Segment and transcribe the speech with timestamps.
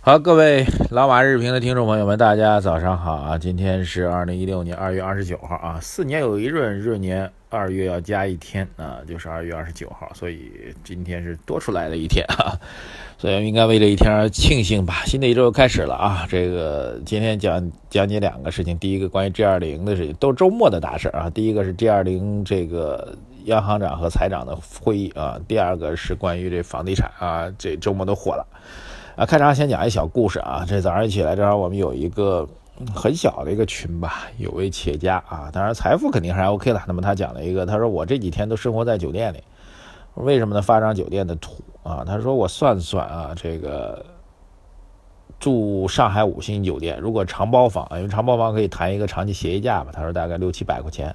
[0.00, 3.36] 好，各位老马日评的听众朋友们，大家早上好啊！
[3.36, 12.56] 今天是二零一六年二月二十九号啊，四年有一闰，闰年二月要加一天啊，就是二月二十九号，所以今天是多出来的一天啊，
[13.18, 15.02] 所以应该为这一天而庆幸吧。
[15.04, 21.28] 新的一周又开始了啊，这个今天讲讲解两个事情，第一个关于 G 二零的事情，都周末的大事啊。
[21.28, 28.46] 第一个是 G 二零这个央行长和财长的会议啊，第二个是关于这房地产啊，这周末都火了。
[29.18, 30.64] 啊，开场先讲一小故事啊。
[30.64, 32.48] 这早上一起来，正好我们有一个
[32.94, 36.80] 很小的一个群吧，有位企业家啊，当然财富肯定还 OK 了。
[36.86, 39.42] 那么他讲了一个，他说我这几天都生活在酒店里，
[40.14, 40.62] 为什么呢？
[40.62, 42.04] 发张酒店的图啊。
[42.06, 44.06] 他说我算算啊，这个
[45.40, 51.12] 住上海五星酒店，如果长包房，因为长包房可以谈一个长期协议价嘛，他说大概六七百块钱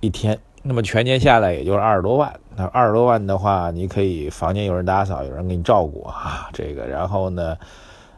[0.00, 0.38] 一天。
[0.66, 7.56] 那么全年下来也就是二十多万，那二十多万的话，你可以房间有人打扫，有人给你照顾啊，这个，然后呢，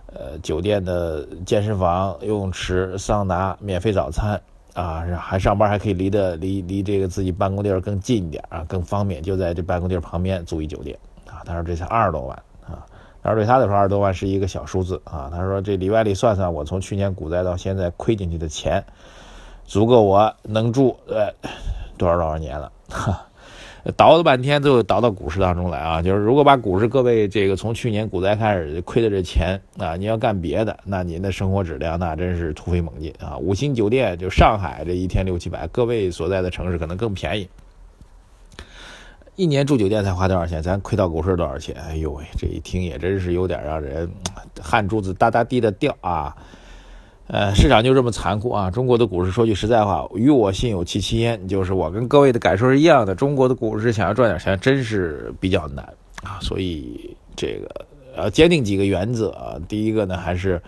[0.06, 4.40] 呃，酒店的健身房、游泳池、桑拿、免费早餐
[4.72, 11.44] 啊，还上班还可以离的离离这个自己办公地儿更近一点啊，更方便，就在这办公地儿旁边租一酒店啊。
[11.44, 12.34] 他说这才二十多万
[12.66, 12.86] 啊，
[13.22, 15.30] 他说对他来说二十多万是一个小数字啊。
[15.30, 18.82] 他说这里外里算算，我从去年股灾到现在亏进去的钱，
[19.66, 21.30] 足够我能住呃。
[21.98, 22.72] 多少多少年了，
[23.96, 26.02] 倒了半天，最后倒到股市当中来啊！
[26.02, 33.36] 就是如果把股市各位这个从去年股灾开始亏的这钱啊，你要干别的，那您的生活质量那真是突飞猛进啊！
[33.38, 37.48] 五星酒店就上海这一天六七百，各位所在的城市可能更便宜。
[39.36, 40.60] 一年住酒店才花多少钱？
[40.60, 41.74] 咱亏到股市多少钱？
[41.76, 44.10] 哎呦喂，这一听也真是有点让人
[44.60, 46.36] 汗珠子哒哒滴的掉啊！
[47.28, 48.70] 呃，市场就这么残酷啊！
[48.70, 53.14] 中国的股市说句实在话，与我心有戚戚焉，就是我跟各位的感受是一样的。
[53.14, 55.84] 中国的股市想要赚点钱，真是比较难
[56.22, 56.40] 啊！
[56.40, 59.60] 所以这个要坚定几个原则啊。
[59.68, 60.58] 第一个呢，还是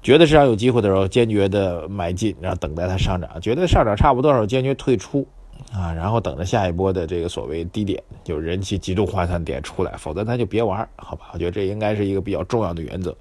[0.00, 5.26] 觉得市场有机会的时候，坚决的买进，然后等待它上涨；觉得上涨差不多的时候，坚决退出
[5.72, 11.30] 啊，然后等着下一波的这个所谓低点，就是人气集中涣散点出来，否则咱就别玩，好吧？
[11.32, 13.12] 我觉得这应该是一个比较重要的原则。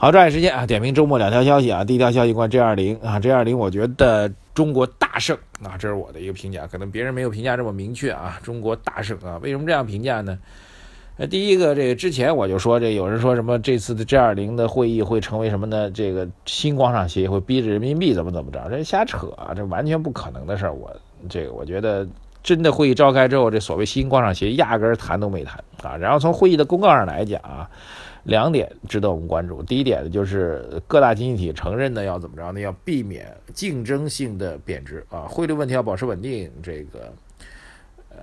[0.00, 0.64] 好，抓紧时间啊！
[0.64, 1.82] 点评周末两条消息啊。
[1.82, 8.38] 第一条消息关 G 二零啊，G 二零，我觉得中国大胜啊，这是我的一个评价，可能别人没有评价这么明确啊。
[8.44, 10.38] 中国大胜啊，为什么这样评价呢？
[11.16, 15.90] 那第一个，这个之前我就说，这有人说什么这次的 G 二零的会议会成为什么呢？
[15.90, 18.68] 这个新广场协议会逼着人民币怎么怎么着？
[18.70, 20.72] 这瞎扯啊，这完全不可能的事儿。
[20.72, 20.94] 我
[21.28, 22.06] 这个我觉得
[22.44, 25.96] 真的会议召开之后，这所谓新广场协议压根儿谈都没谈啊。
[25.96, 27.68] 然后从会议的公告上来讲啊。
[28.24, 29.62] 两点值得我们关注。
[29.62, 32.60] 第一点呢，就是各大经济体承认呢要怎么着呢？
[32.60, 36.50] 要避免竞争性的贬值啊，汇率问题要保持稳定。
[36.62, 37.12] 这个
[38.10, 38.18] 呃，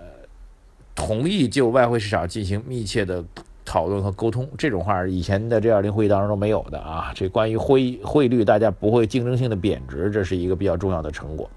[0.93, 3.23] 同意就外汇市场进行密切的
[3.63, 4.47] 讨论和沟通。
[4.57, 7.11] 这种话以前的 G20 会议当中都没有的啊。
[7.15, 11.49] 这关于汇汇率，大家不会竞争性的贬值，这是一个比较重要的成果。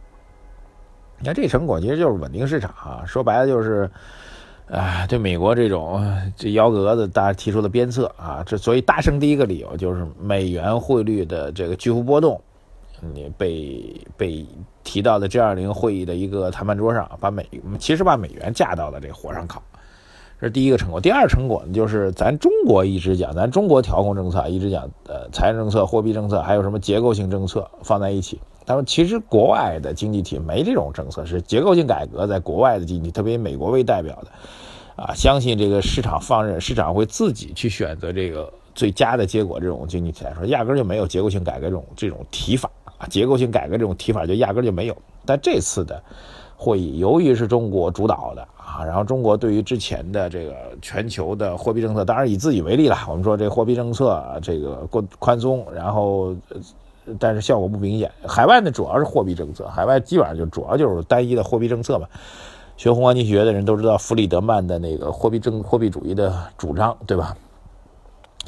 [1.19, 3.91] 你看这成果其实就是稳定市场啊，说白了就是。
[4.71, 6.05] 啊，对美国这种
[6.37, 12.39] 这幺蛾子，大家提出的鞭策啊，这所以大胜第一个理由就是美元汇率的这个巨幅波动，
[13.01, 14.47] 你被被
[14.85, 19.63] 提到的 G 二零会议的一个谈判桌上，把美其实把美元架到了这火上烤，
[20.39, 21.01] 这是第一个成果。
[21.01, 28.39] 第二成果呢，就是咱中国一直讲，咱中国调控政策一直讲，呃，财政政策、货币政策，还有什么结构性政策放在一起。
[28.69, 39.59] 他说，其实国外的经济体没这种政策，是结构性改革，在国外的经济，特别以美国为代表的，啊，相信这个市场放任，市场会自己去选择这个最佳的结果。
[39.59, 44.97] 这种经济体来说，压根就没有结构性改革这种这种提法啊，结构性改革这种提法就压根就没有。
[45.25, 46.03] 但这次的
[46.55, 56.37] 会议，由于是中国主导的啊，然后中国对于之前的这个全球的货币政策，当然以自己为例了，我们说这货币政策这个过宽松，然后。
[57.19, 58.11] 但是效果不明显。
[58.27, 62.07] 海外呢，主要是货币政策，海外基本上就主要就是单一的货币政策嘛。
[62.77, 67.37] 学宏观经济学的人都知道弗里德曼的那个货币政货币主义的主张，对吧？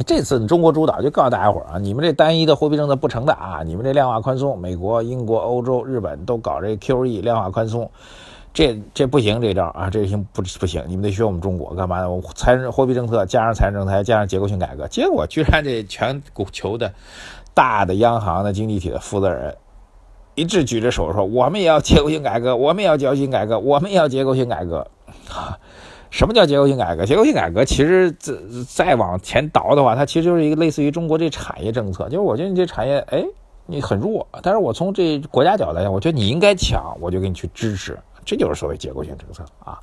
[0.07, 7.91] 这次中国主导就告诉大家伙啊，你们这单一的货币政策不成的啊，你们这量化宽松，美国、英国、欧洲、日本都搞这 QE 量化宽松，
[8.55, 12.11] 这这不行，这招啊，这行不不行，你们得学我们中国干嘛呢？
[12.11, 16.23] 我财政货币政策加上财政政策加上结构性改革，结果居然这全
[16.53, 16.91] 球的。
[17.61, 19.55] 大的央行的经济体的负责人
[20.35, 24.87] 一直举着手说：“我们也要结构性改革，我们也要结构性改革，我们也要结构性改革。
[26.09, 27.05] ”什么叫结构性改革？
[27.05, 28.35] 结构性改革其实再
[28.67, 32.05] 再往前倒的话，它其实就是一个类似于中国这产业政策。
[32.05, 33.23] 就是我觉得你这产业，哎，
[33.67, 37.99] 你很弱，但是我从这国家角度来讲，我觉得你应该强，我就给你去支持。
[38.25, 39.79] 这就是所谓结构性政策啊。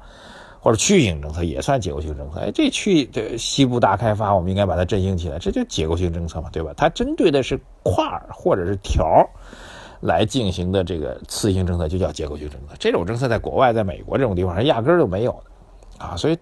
[0.67, 2.41] 或者区域性政策也算结构性政策。
[2.41, 6.73] 哎，这区的西部大开发，我们应该把它振兴起来，这就结构性政策嘛，对吧？
[6.75, 9.25] 它针对的是块儿或者是条儿
[10.01, 12.75] 来进行的这个次性政策，就叫结构性政策。
[12.77, 16.17] 这种政策在国外，在美国这种地方是压根儿就没有的啊。
[16.17, 16.37] 所以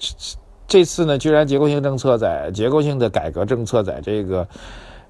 [0.66, 4.48] 这次呢，居然结构性政策在结构性的改革政策在这个。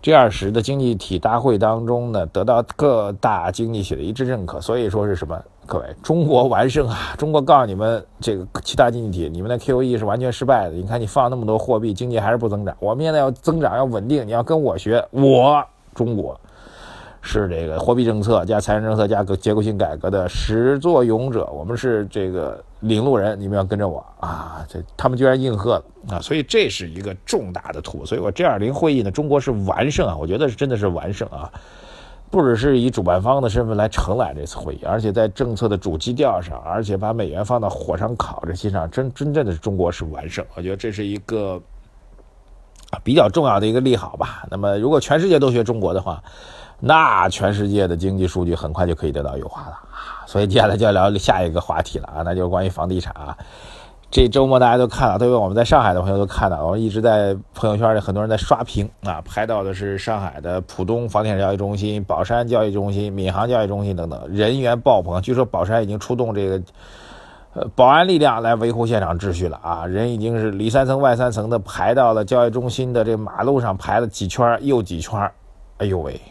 [0.02, 5.42] G 二十的经济体大会当中呢，得到各大经济体的一致认可，所以说是什么？
[5.66, 7.14] 各位，中国完胜啊！
[7.18, 10.76] 中国告诉你们，这个其他经济体，你们的 QE 是完全失败的。
[10.76, 12.76] 你看，你放那么多货币，经济还是不增长。
[12.80, 15.64] 我们现在要增长，要稳定，你要跟我学，我
[15.94, 16.40] 中国。
[17.28, 24.64] 是这个货币政策加财政政策加个结构性改革的始作俑者，我们是这个领路人，你们要跟着我啊！
[24.70, 25.84] 这他们居然应和了
[26.16, 26.22] 啊！
[26.22, 28.06] 所以这是一个重大的突破。
[28.06, 30.16] 所以我 G20 会议呢，中国是完胜啊！
[30.16, 31.52] 我觉得是真的是完胜啊！
[32.36, 40.46] 不只是以主办方的身份来承揽这次会议，而且在政策的主基调上，而且把美元放到火上烤这些上，真真正的中国是完胜。
[40.54, 41.58] 我觉得这是一个
[42.92, 44.46] 啊比较重要的一个利好吧。
[44.52, 46.22] 那么如果全世界都学中国的话，
[46.78, 50.28] 那全世界的经济数据很快就可以得到优化了啊！
[50.28, 53.38] 所以接下来就要聊下一个话题了啊，那就是关于房地产啊。
[54.12, 65.22] 这周末大家都看了，特别我们在上海的朋友都看到，我们一直在朋友圈里很多人在刷屏啊，拍到的是上海的浦东房地产交易中心、宝山交易中心、闵行交易中心等等，人员爆棚。
[65.22, 66.62] 据说宝山已经出动这个
[67.56, 75.30] 呃保安力量来维护现场秩序了啊，人已经是里三层外三层的排到了交易中心的这马路上排了几圈又几圈，
[75.80, 76.22] 哎呦喂！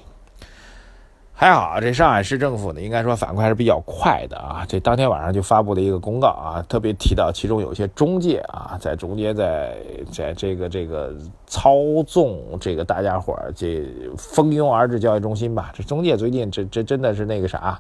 [1.37, 4.65] 还好，这上海市政府呢，应该说反馈还是比较快的啊。
[4.69, 9.77] 这当天晚上就发布了一个公告啊，特别提到其中有些中介啊，在中间在
[10.13, 11.13] 在这个这个
[11.45, 11.75] 操
[12.07, 13.85] 纵这个大家伙儿这
[14.17, 15.73] 蜂拥而至交易中心吧。
[15.75, 17.79] 这中介最近这这真的是那个啥。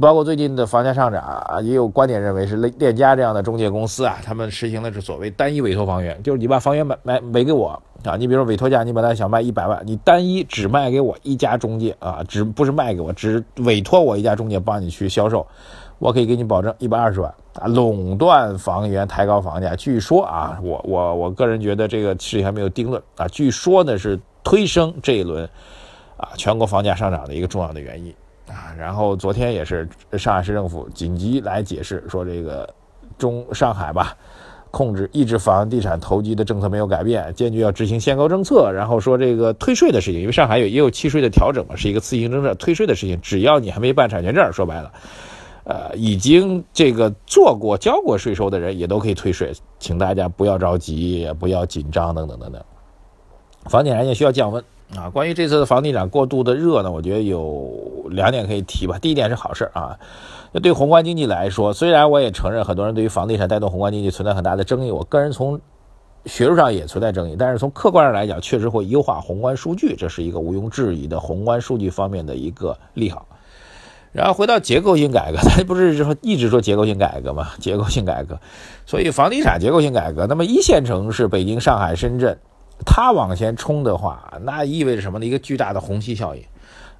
[0.00, 15.46] 包括最近的房价上涨啊，也有观点认为是链链家这样的中介公司啊，他们实行的是所谓单一委托房源，就是你把房源买买买给我啊，你比如说委托价，你本来想卖一百万，你单一只卖给我一家中介啊，只不是卖给我，只委托我一家中介帮你去销售，
[15.98, 19.74] 我可以给你保证一百二十万啊，垄断房源，抬高房价。
[19.74, 25.44] 据说啊，我我我个人觉得这个事情还没有定论啊，据说呢是推升这一轮
[26.16, 28.14] 啊全国房价上涨的一个重要的原因。
[28.48, 32.66] 啊，然后昨天也是上海市政府紧急来解释说，这个
[33.18, 34.16] 中上海吧，
[34.70, 38.70] 控制抑制房地产投机的政策没有改变，坚决要执行限购政策。
[38.72, 44.92] 然后说这个退税的事情，因为上海有也有契税的调整嘛，是一个次性政策，退税的事情，只要你还没办产权证，说白了，
[45.64, 52.62] 呃，已经这个做过交过税收的人也都可以退税，请大家不要着急，不要紧张，等等等等。
[53.64, 54.62] 房地产也需要降温。
[54.96, 58.98] 啊，关于这次的房地产过度的热呢，我觉得有两点可以提吧。
[58.98, 59.98] 第一点是好事啊，
[60.52, 65.60] 那对宏观经济来说，虽然我也承认很多人对于房地产带动宏观经济存在很大的争议，我个人从
[66.24, 73.26] 学术上也存在争议，但是从客观上来讲，确实会优化宏观数据，这是一个毋庸置疑的宏观数据方面的一个利好。
[74.10, 77.48] 然后回到结构性改革， 咱不是说一直说结构性改革嘛？
[77.60, 78.40] 结构性改革，
[78.86, 82.38] 所以房地产结构性改革，那么一线城市北京、上海、深圳。
[82.84, 85.26] 它往前冲的话，那意味着什么呢？
[85.26, 86.42] 一个巨大的虹吸效应。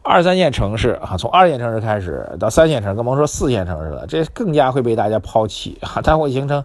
[0.02, 6.00] 二三线城市啊，从二线城市开始到三线城市，更甭说四线城市了，这更加会被大家抛弃啊！
[6.02, 6.64] 它会形成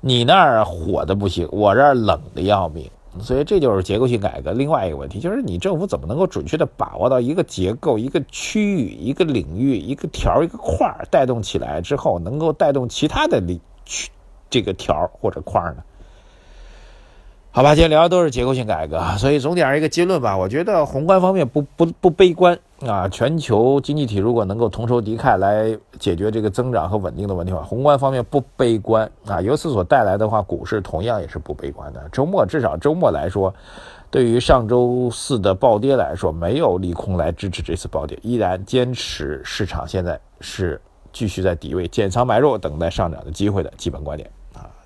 [0.00, 2.90] 你那儿火的不行，我这儿冷的要命。
[3.20, 13.42] 所以这就是结构性改革另外一个问题，就是你政府怎么能够准确的把握到一个结构、一个区域、一个领域、一个条、一个块儿带动起来之后，能够带动其他的
[13.84, 14.08] 区
[14.48, 15.82] 这个条或者块呢？
[17.50, 20.36] 好吧，今天聊的都是结构性改革， 所以总点一个结论吧。
[20.36, 23.08] 我觉得宏观方面不不不悲观啊。
[23.08, 29.40] 全球经济体如果能够同仇敌忾来解决这个增长和稳定的问题的话，宏观方面不悲观啊。
[29.40, 32.08] 由此所带来的话，股市同样也是不悲观的。
[32.12, 33.52] 周末至少周末来说，
[34.08, 40.80] 对于上周四的暴跌来说，没有利空来支持这次暴跌，依然坚持市场现在是
[41.12, 44.30] 继续在底位减仓买入，等待上涨的机会的基本观点。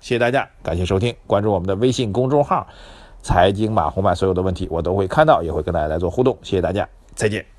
[0.03, 2.67] 谢谢大家，感谢收听，关注我们的微信公众号
[3.23, 6.37] “财经马红漫”，所有的问题我都会看到，也会跟大家来做互动。
[6.41, 7.52] 谢谢大家，再见。